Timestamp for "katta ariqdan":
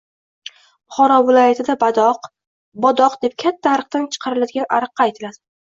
3.47-4.13